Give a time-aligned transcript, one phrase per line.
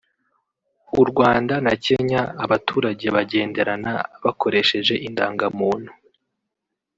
[1.01, 3.91] u Rwanda na Kenya abaturage bagenderana
[4.23, 5.91] bakoresheje indangamuntu